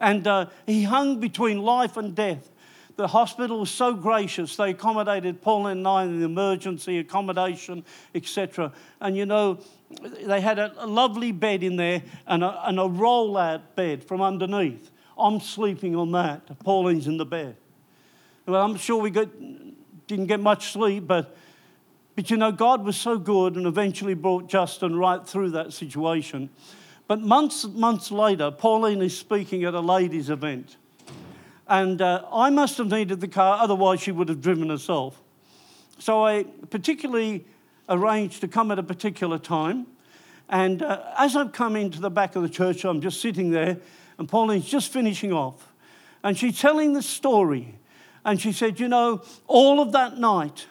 [0.00, 2.50] And uh, he hung between life and death.
[2.96, 8.72] The hospital was so gracious, they accommodated Paul and I in the emergency accommodation, etc.
[9.00, 9.60] And you know,
[10.24, 14.20] they had a, lovely bed in there and a, and a roll out bed from
[14.20, 14.90] underneath.
[15.16, 16.58] I'm sleeping on that.
[16.64, 17.56] Pauline's in the bed.
[18.46, 19.28] Well, I'm sure we got,
[20.06, 21.36] didn't get much sleep, but,
[22.16, 26.50] but you know, God was so good and eventually brought Justin right through that situation.
[27.06, 30.76] But months, months later, Pauline is speaking at a ladies' event.
[31.66, 35.20] And uh, I must have needed the car, otherwise, she would have driven herself.
[35.98, 37.44] So I particularly
[37.88, 39.86] arranged to come at a particular time.
[40.48, 43.78] And uh, as I've come into the back of the church, I'm just sitting there,
[44.18, 45.72] and Pauline's just finishing off.
[46.24, 47.74] And she's telling the story
[48.24, 50.66] and she said, You know, all of that night,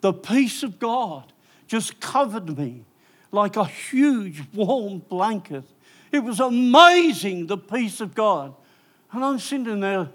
[0.00, 1.32] the peace of God
[1.66, 2.84] just covered me
[3.32, 5.64] like a huge warm blanket.
[6.12, 8.54] It was amazing, the peace of God.
[9.12, 10.08] And I'm sitting there,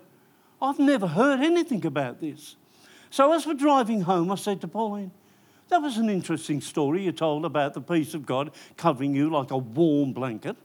[0.62, 2.56] I've never heard anything about this.
[3.10, 5.12] So as we're driving home, I said to Pauline,
[5.70, 9.52] that was an interesting story you told about the peace of God covering you like
[9.52, 10.56] a warm blanket.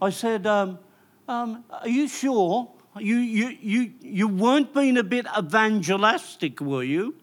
[0.00, 0.78] I said, um,
[1.28, 7.14] um, Are you sure you, you, you, you weren't being a bit evangelistic, were you?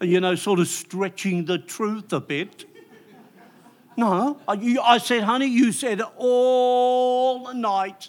[0.00, 2.64] You know, sort of stretching the truth a bit.
[3.96, 8.08] No, I, said, honey, you said all night.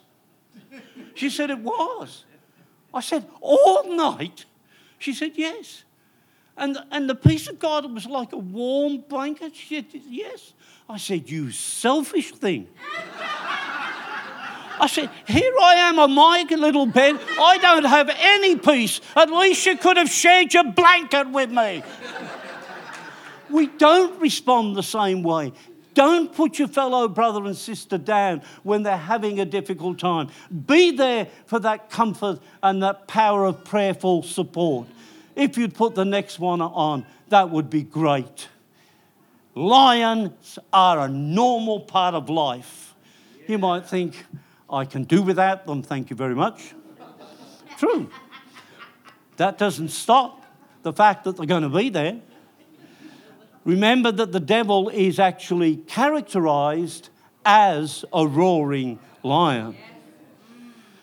[1.14, 2.26] She said it was.
[2.94, 4.46] I said, all night?
[4.98, 5.84] She said, yes.
[6.58, 9.56] And, and the peace of God was like a warm blanket.
[9.56, 10.54] She said, yes.
[10.90, 12.68] I said, you selfish thing.
[14.80, 17.20] I said, Here I am on my little bed.
[17.40, 19.02] I don't have any peace.
[19.16, 21.84] At least you could have shared your blanket with me.
[23.50, 25.54] we don't respond the same way.
[25.94, 30.28] Don't put your fellow brother and sister down when they're having a difficult time.
[30.68, 34.88] Be there for that comfort and that power of prayerful support.
[35.38, 38.50] If you'd put the next one on, that would be great.
[39.56, 42.94] Lions are a normal part of life.
[43.48, 44.26] You might think,
[44.70, 46.74] I can do without them, thank you very much.
[47.78, 48.10] True.
[49.38, 50.46] That doesn't stop
[50.84, 52.20] the fact that they're going to be there.
[53.64, 57.10] Remember that the devil is actually characterized
[57.44, 59.76] as a roaring lion.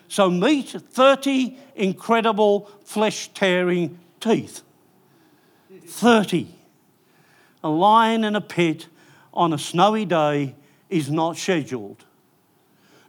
[0.07, 4.61] So meet 30 incredible flesh tearing teeth.
[5.85, 6.47] 30.
[7.63, 8.87] A lion in a pit
[9.33, 10.55] on a snowy day
[10.89, 12.05] is not scheduled.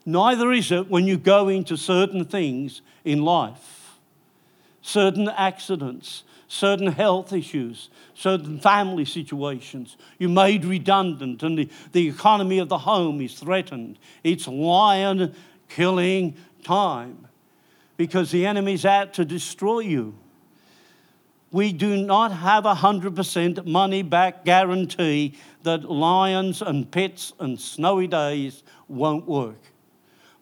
[0.07, 3.99] Neither is it when you go into certain things in life,
[4.83, 9.97] certain accidents, certain health issues, certain family situations.
[10.19, 13.99] You're made redundant and the, the economy of the home is threatened.
[14.23, 15.35] It's lion
[15.69, 17.27] killing time
[17.97, 20.15] because the enemy's out to destroy you.
[21.51, 28.09] We do not have a 100% money back guarantee that lions and pits and snowy
[28.09, 29.61] days won't work.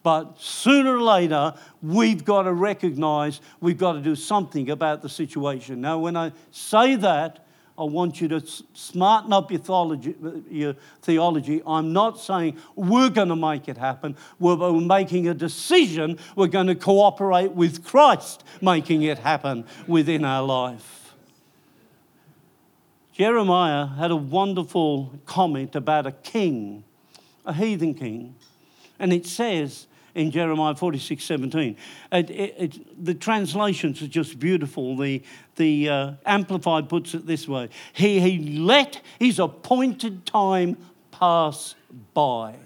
[0.02, 5.08] But sooner or later, we've got to recognize we've got to do something about the
[5.08, 5.80] situation.
[5.80, 7.46] Now, when I say that,
[7.78, 8.40] I want you to
[8.74, 10.14] smarten up your theology,
[10.50, 11.62] your theology.
[11.66, 14.16] I'm not saying we're going to make it happen.
[14.38, 16.18] We're making a decision.
[16.36, 21.14] We're going to cooperate with Christ making it happen within our life.
[23.12, 26.84] Jeremiah had a wonderful comment about a king,
[27.44, 28.34] a heathen king.
[28.98, 31.76] And it says, in Jeremiah 46 17.
[32.12, 34.96] It, it, it, the translations are just beautiful.
[34.96, 35.22] The,
[35.56, 40.76] the uh, Amplified puts it this way he, he let his appointed time
[41.10, 41.74] pass
[42.14, 42.56] by.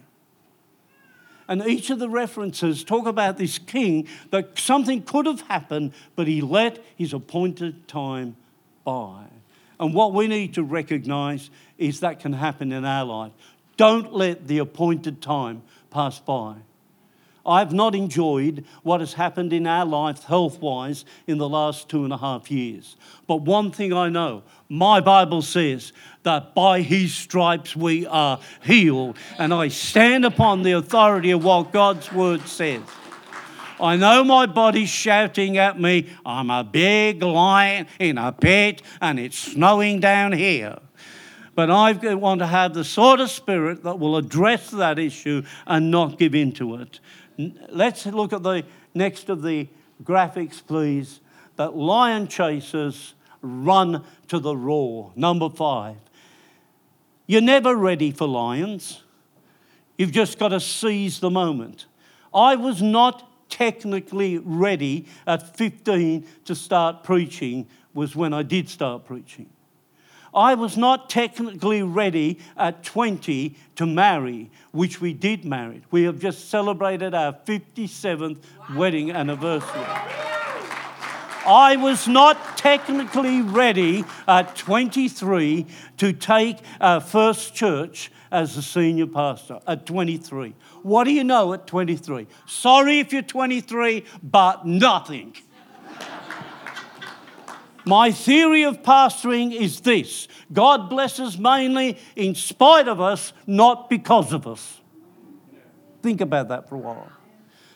[1.49, 6.27] And each of the references talk about this king that something could have happened, but
[6.27, 8.37] he let his appointed time
[8.85, 9.27] by.
[9.79, 13.33] And what we need to recognize is that can happen in our life.
[13.77, 16.57] Don't let the appointed time pass by.
[17.47, 22.05] I've not enjoyed what has happened in our life health wise in the last two
[22.05, 22.97] and a half years.
[23.27, 25.93] But one thing I know my Bible says
[26.25, 29.17] that by his stripes we are healed.
[29.39, 32.83] And I stand upon the authority of what God's word says.
[33.81, 39.21] I know my body's shouting at me, I'm a big lion in a pit and
[39.21, 40.79] it's snowing down here.
[41.55, 45.91] But I want to have the sort of spirit that will address that issue and
[45.91, 47.01] not give in to it.
[47.39, 48.65] Let's look at the
[48.95, 49.69] next of the
[50.03, 51.21] graphics, please.
[51.57, 55.13] That lion chasers run to the roar.
[55.17, 55.97] Number five.
[57.27, 59.03] You're never ready for lions.
[59.99, 61.87] You've just got to seize the moment.
[62.33, 69.07] I was not technically ready at 15 to start preaching, was when I did start
[69.07, 69.49] preaching.
[70.37, 75.83] I was not technically ready at 20 to marry, which we did marry.
[75.91, 78.37] We have just celebrated our 57th
[78.69, 78.77] wow.
[78.77, 79.87] wedding anniversary.
[81.47, 85.67] I was not technically ready at 23
[85.97, 90.55] to take our first church as a senior pastor at 23.
[90.83, 92.27] What do you know at 23?
[92.47, 95.35] Sorry if you're 23, but nothing.
[97.87, 104.33] My theory of pastoring is this God blesses mainly in spite of us, not because
[104.33, 104.81] of us.
[106.03, 107.11] Think about that for a while.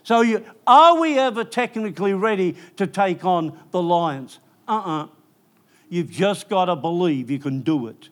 [0.03, 4.41] So, you, are we ever technically ready to take on the lions?
[4.67, 5.05] Uh uh-uh.
[5.05, 5.09] uh.
[5.89, 8.09] you have just got to believe you can do it.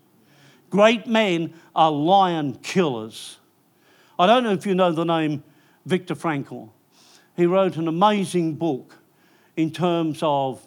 [0.70, 3.38] Great men are lion killers.
[4.18, 5.42] I don't know if you know the name
[5.84, 6.70] Viktor Frankl.
[7.36, 8.98] He wrote an amazing book
[9.56, 10.64] in terms of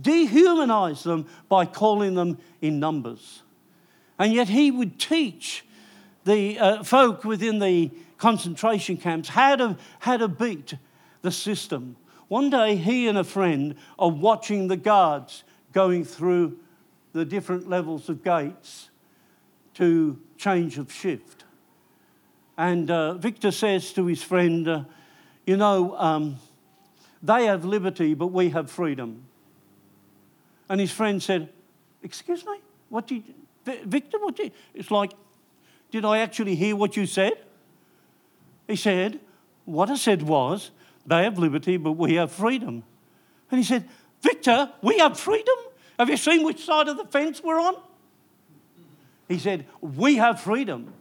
[0.00, 3.42] dehumanized them by calling them in numbers.
[4.18, 5.64] And yet he would teach
[6.24, 10.74] the uh, folk within the concentration camps how to, how to beat
[11.22, 11.96] the system.
[12.28, 16.58] One day he and a friend are watching the guards going through
[17.12, 18.88] the different levels of gates
[19.74, 21.44] to change of shift.
[22.56, 24.84] And uh, Viktor says to his friend, uh,
[25.46, 26.36] You know, um,
[27.22, 29.24] they have liberty, but we have freedom.
[30.68, 31.48] And his friend said,
[32.02, 32.60] Excuse me?
[32.88, 33.34] What did you,
[33.84, 35.12] Viktor, what did it's like,
[35.90, 37.32] did I actually hear what you said?
[38.68, 39.20] He said,
[39.64, 40.70] What I said was,
[41.06, 42.82] they have liberty, but we have freedom.
[43.50, 43.88] And he said,
[44.22, 45.54] Viktor, we have freedom?
[45.98, 47.76] Have you seen which side of the fence we're on?
[49.28, 50.92] He said, We have freedom.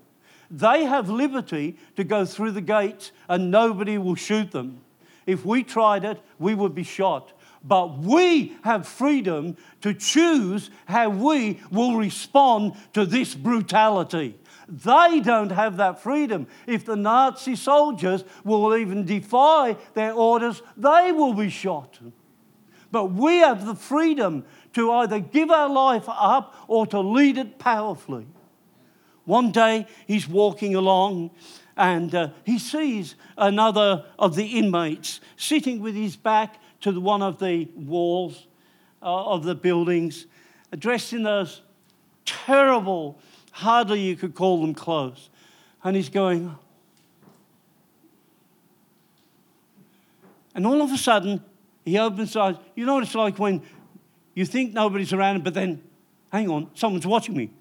[0.50, 4.82] They have liberty to go through the gates and nobody will shoot them.
[5.26, 7.34] If we tried it, we would be shot.
[7.64, 14.38] But we have freedom to choose how we will respond to this brutality.
[14.68, 16.48] They don't have that freedom.
[16.68, 22.00] If the Nazi soldiers will even defy their orders, they will be shot.
[22.92, 27.60] But we have the freedom to either give our life up or to lead it
[27.60, 28.26] powerfully.
[29.26, 31.32] One day he's walking along
[31.78, 37.22] and uh, he sees another of the inmates sitting with his back to the, one
[37.22, 38.48] of the walls
[39.02, 40.28] uh, of the buildings,
[40.78, 41.62] dressed in those
[42.26, 43.20] terrible,
[43.52, 45.30] hardly you could call them clothes.
[45.84, 46.56] And he's going,
[50.56, 51.44] and all of a sudden,
[51.84, 52.56] he opens his eyes.
[52.76, 53.62] You know what it's like when
[54.34, 55.82] you think nobody's around, but then,
[56.32, 57.52] hang on, someone's watching me.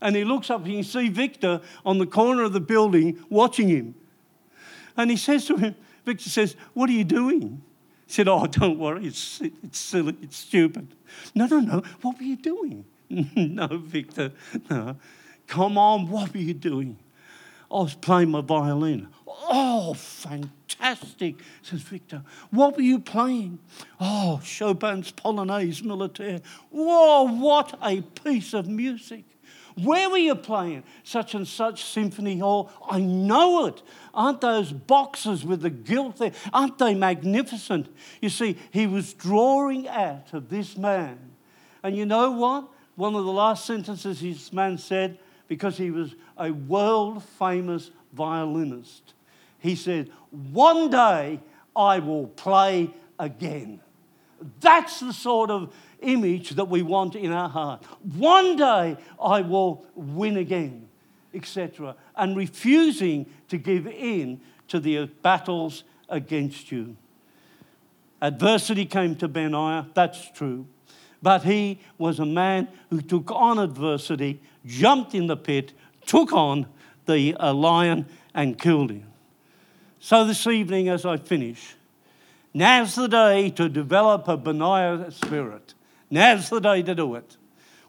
[0.00, 3.68] And he looks up and you see Viktor on the corner of the building watching
[3.68, 3.94] him.
[4.96, 7.62] And he says to him, Viktor says, What are you doing?
[8.06, 10.94] He said, Oh, don't worry, it's, it's silly, it's stupid.
[11.34, 12.84] No, no, no, what were you doing?
[13.08, 14.32] no, Viktor,
[14.70, 14.96] no.
[15.46, 16.98] Come on, what were you doing?
[17.70, 19.08] I was playing my violin.
[19.26, 19.94] Oh,
[20.78, 22.22] fantastic, says Viktor.
[22.50, 23.58] What were you playing?
[24.00, 26.40] Oh, Chopin's Polonaise Militaire.
[26.70, 29.24] Whoa, what a piece of music.
[29.82, 30.84] Where were you playing?
[31.04, 32.70] Such and such symphony hall.
[32.88, 33.82] I know it.
[34.14, 36.32] Aren't those boxes with the gilt there?
[36.52, 37.94] Aren't they magnificent?
[38.22, 41.18] You see, he was drawing out of this man.
[41.82, 42.68] And you know what?
[42.94, 49.12] One of the last sentences this man said, because he was a world famous violinist,
[49.66, 51.40] he said, One day
[51.74, 53.80] I will play again.
[54.60, 57.84] That's the sort of image that we want in our heart.
[58.16, 60.88] One day I will win again,
[61.34, 61.96] etc.
[62.14, 66.96] And refusing to give in to the battles against you.
[68.20, 70.66] Adversity came to Benaiah, that's true.
[71.22, 75.72] But he was a man who took on adversity, jumped in the pit,
[76.06, 76.66] took on
[77.06, 79.06] the uh, lion, and killed him.
[80.06, 81.74] So, this evening, as I finish,
[82.54, 85.74] now's the day to develop a Benaiah spirit.
[86.12, 87.36] Now's the day to do it.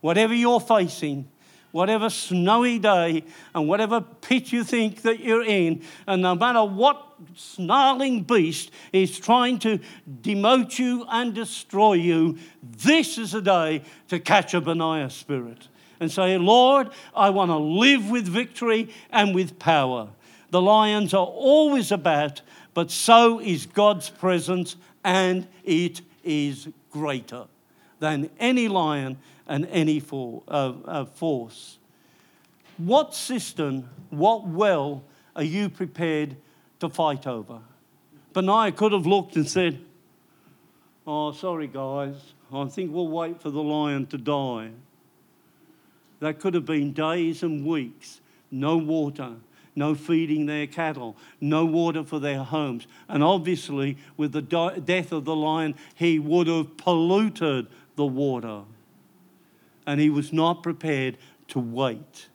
[0.01, 1.27] Whatever you're facing,
[1.71, 7.05] whatever snowy day, and whatever pit you think that you're in, and no matter what
[7.35, 9.79] snarling beast is trying to
[10.23, 15.67] demote you and destroy you, this is a day to catch a Benaiah spirit
[15.99, 20.09] and say, Lord, I want to live with victory and with power.
[20.49, 22.41] The lions are always about,
[22.73, 27.45] but so is God's presence, and it is greater
[27.99, 29.17] than any lion
[29.47, 31.79] and any for, uh, uh, force.
[32.77, 35.03] What cistern, what well
[35.35, 36.37] are you prepared
[36.79, 37.59] to fight over?
[38.33, 39.79] Benaiah could have looked and said,
[41.07, 42.15] Oh, sorry, guys,
[42.53, 44.71] I think we'll wait for the lion to die.
[46.19, 48.19] That could have been days and weeks,
[48.51, 49.35] no water,
[49.77, 52.87] no feeding their cattle, no water for their homes.
[53.07, 58.63] And obviously, with the death of the lion, he would have polluted the water.
[59.85, 61.17] And he was not prepared
[61.49, 62.27] to wait.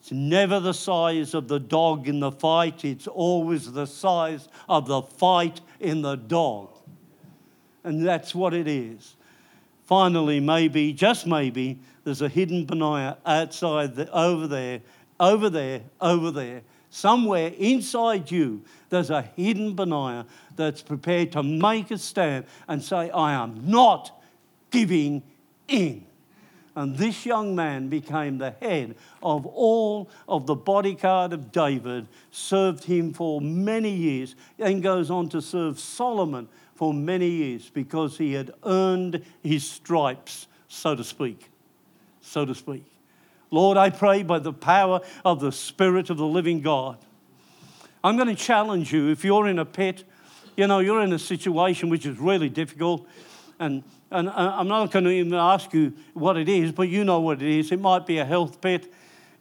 [0.00, 4.88] It's never the size of the dog in the fight, it's always the size of
[4.88, 6.70] the fight in the dog.
[7.84, 9.16] And that's what it is.
[9.84, 14.80] Finally, maybe, just maybe, there's a hidden Benaiah outside, the, over there,
[15.20, 16.62] over there, over there.
[16.90, 23.10] Somewhere inside you, there's a hidden Benaiah that's prepared to make a stand and say,
[23.10, 24.22] I am not
[24.70, 25.22] giving
[25.66, 26.06] in.
[26.74, 32.84] And this young man became the head of all of the bodyguard of David, served
[32.84, 38.32] him for many years, and goes on to serve Solomon for many years because he
[38.32, 41.50] had earned his stripes, so to speak.
[42.20, 42.84] So to speak.
[43.50, 46.98] Lord, I pray by the power of the Spirit of the living God.
[48.04, 50.04] I'm going to challenge you if you're in a pit,
[50.56, 53.06] you know, you're in a situation which is really difficult
[53.58, 57.20] and, and I'm not going to even ask you what it is, but you know
[57.20, 57.72] what it is.
[57.72, 58.92] It might be a health pit,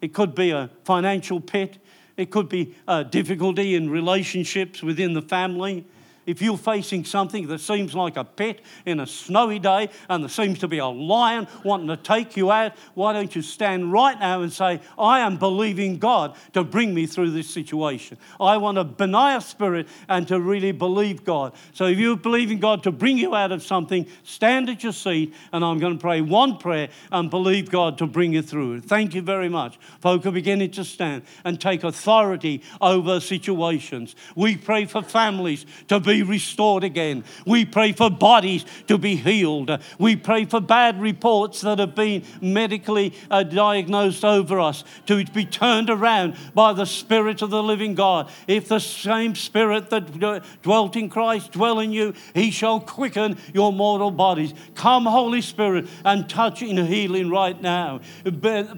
[0.01, 1.77] it could be a financial pit,
[2.17, 5.85] it could be a difficulty in relationships within the family,
[6.27, 10.29] if you're facing something that seems like a pit in a snowy day and there
[10.29, 14.19] seems to be a lion wanting to take you out, why don't you stand right
[14.19, 18.19] now and say, I am believing God to bring me through this situation.
[18.39, 21.53] I want a Benaiah spirit and to really believe God.
[21.73, 24.93] So if you believe in God to bring you out of something, stand at your
[24.93, 28.67] seat and I'm going to pray one prayer and believe God to bring you through
[28.81, 29.77] Thank you very much.
[29.99, 34.15] Folk are beginning to stand and take authority over situations.
[34.35, 37.23] We pray for families to be restored again.
[37.45, 39.71] We pray for bodies to be healed.
[39.99, 45.45] We pray for bad reports that have been medically uh, diagnosed over us to be
[45.45, 48.29] turned around by the Spirit of the living God.
[48.47, 53.73] If the same Spirit that dwelt in Christ dwell in you, he shall quicken your
[53.73, 54.53] mortal bodies.
[54.75, 57.99] Come, Holy Spirit, and touch in healing right now.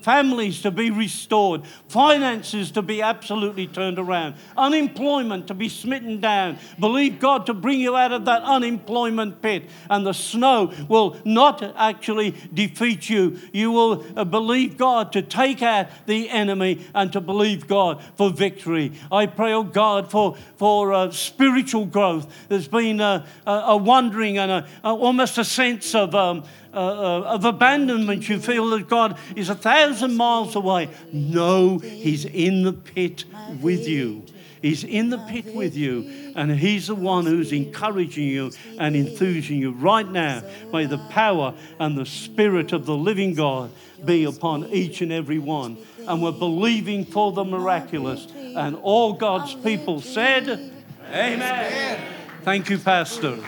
[0.02, 6.58] Families to be restored, finances to be absolutely turned around, unemployment to be smitten down.
[6.80, 11.16] Believe God God to bring you out of that unemployment pit, and the snow will
[11.26, 13.38] not actually defeat you.
[13.54, 18.32] You will uh, believe God to take out the enemy and to believe God for
[18.32, 18.94] victory.
[19.12, 22.26] I pray, oh God, for, for uh, spiritual growth.
[22.50, 26.16] There's been a, a, a wondering and a, a, almost a sense of.
[26.16, 28.30] Um, uh, uh, of abandonment.
[28.30, 30.90] You feel that God is a thousand miles away.
[31.12, 33.26] No, He's in the pit
[33.60, 34.24] with you.
[34.62, 39.60] He's in the pit with you, and He's the one who's encouraging you and enthusing
[39.60, 40.44] you right now.
[40.72, 43.72] May the power and the Spirit of the living God
[44.04, 45.78] be upon each and every one.
[46.08, 48.28] And we're believing for the miraculous.
[48.36, 50.72] And all God's people said,
[51.12, 52.02] Amen.
[52.44, 53.40] Thank you, Pastor.